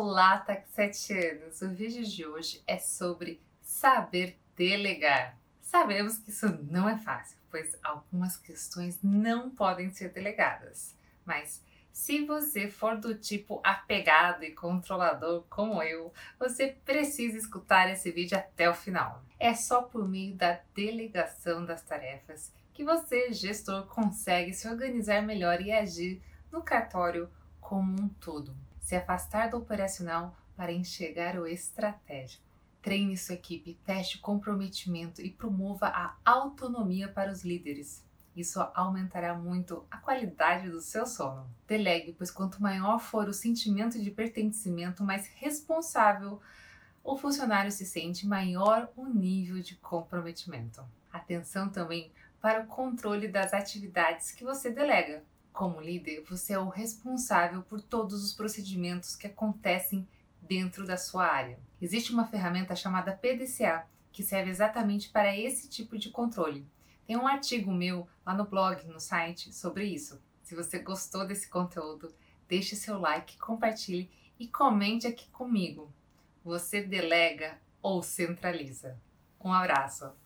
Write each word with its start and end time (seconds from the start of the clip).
Olá, 0.00 0.38
taxetianos! 0.38 1.60
O 1.60 1.70
vídeo 1.70 2.04
de 2.04 2.24
hoje 2.24 2.62
é 2.68 2.78
sobre 2.78 3.42
saber 3.60 4.38
delegar. 4.54 5.36
Sabemos 5.60 6.18
que 6.18 6.30
isso 6.30 6.46
não 6.70 6.88
é 6.88 6.96
fácil, 6.96 7.36
pois 7.50 7.76
algumas 7.82 8.36
questões 8.36 9.00
não 9.02 9.50
podem 9.50 9.90
ser 9.90 10.12
delegadas. 10.12 10.96
Mas 11.24 11.64
se 11.92 12.24
você 12.24 12.70
for 12.70 12.96
do 12.96 13.12
tipo 13.12 13.60
apegado 13.64 14.44
e 14.44 14.52
controlador 14.52 15.42
como 15.50 15.82
eu, 15.82 16.12
você 16.38 16.68
precisa 16.84 17.36
escutar 17.36 17.90
esse 17.90 18.12
vídeo 18.12 18.38
até 18.38 18.70
o 18.70 18.74
final. 18.74 19.24
É 19.36 19.52
só 19.52 19.82
por 19.82 20.08
meio 20.08 20.36
da 20.36 20.60
delegação 20.76 21.64
das 21.64 21.82
tarefas 21.82 22.52
que 22.72 22.84
você, 22.84 23.32
gestor, 23.32 23.84
consegue 23.88 24.54
se 24.54 24.68
organizar 24.68 25.22
melhor 25.22 25.60
e 25.60 25.72
agir 25.72 26.22
no 26.52 26.62
cartório 26.62 27.28
como 27.60 28.00
um 28.00 28.08
todo 28.08 28.54
se 28.88 28.96
afastar 28.96 29.50
do 29.50 29.58
operacional 29.58 30.34
para 30.56 30.72
enxergar 30.72 31.38
o 31.38 31.46
estratégico. 31.46 32.42
Treine 32.80 33.18
sua 33.18 33.34
equipe, 33.34 33.78
teste 33.84 34.16
o 34.16 34.20
comprometimento 34.22 35.20
e 35.20 35.30
promova 35.30 35.88
a 35.88 36.16
autonomia 36.24 37.06
para 37.06 37.30
os 37.30 37.44
líderes. 37.44 38.02
Isso 38.34 38.58
aumentará 38.74 39.34
muito 39.34 39.84
a 39.90 39.98
qualidade 39.98 40.70
do 40.70 40.80
seu 40.80 41.06
sono. 41.06 41.46
Delegue, 41.66 42.14
pois 42.16 42.30
quanto 42.30 42.62
maior 42.62 42.98
for 42.98 43.28
o 43.28 43.34
sentimento 43.34 44.02
de 44.02 44.10
pertencimento, 44.10 45.04
mais 45.04 45.26
responsável 45.34 46.40
o 47.04 47.14
funcionário 47.14 47.70
se 47.70 47.84
sente, 47.84 48.26
maior 48.26 48.90
o 48.96 49.04
nível 49.04 49.60
de 49.60 49.76
comprometimento. 49.76 50.82
Atenção 51.12 51.68
também 51.68 52.10
para 52.40 52.62
o 52.62 52.66
controle 52.66 53.28
das 53.28 53.52
atividades 53.52 54.30
que 54.30 54.44
você 54.44 54.70
delega. 54.70 55.22
Como 55.58 55.80
líder, 55.80 56.22
você 56.22 56.52
é 56.52 56.58
o 56.60 56.68
responsável 56.68 57.64
por 57.64 57.82
todos 57.82 58.22
os 58.22 58.32
procedimentos 58.32 59.16
que 59.16 59.26
acontecem 59.26 60.06
dentro 60.40 60.86
da 60.86 60.96
sua 60.96 61.26
área. 61.26 61.58
Existe 61.82 62.12
uma 62.12 62.28
ferramenta 62.28 62.76
chamada 62.76 63.12
PDCA 63.12 63.84
que 64.12 64.22
serve 64.22 64.52
exatamente 64.52 65.08
para 65.08 65.36
esse 65.36 65.68
tipo 65.68 65.98
de 65.98 66.10
controle. 66.10 66.64
Tem 67.08 67.16
um 67.16 67.26
artigo 67.26 67.72
meu 67.72 68.06
lá 68.24 68.34
no 68.34 68.44
blog, 68.44 68.86
no 68.86 69.00
site, 69.00 69.52
sobre 69.52 69.84
isso. 69.86 70.22
Se 70.44 70.54
você 70.54 70.78
gostou 70.78 71.26
desse 71.26 71.48
conteúdo, 71.48 72.14
deixe 72.48 72.76
seu 72.76 72.96
like, 72.96 73.36
compartilhe 73.36 74.08
e 74.38 74.46
comente 74.46 75.08
aqui 75.08 75.28
comigo. 75.30 75.92
Você 76.44 76.80
delega 76.82 77.58
ou 77.82 78.00
centraliza? 78.00 78.96
Um 79.40 79.52
abraço! 79.52 80.12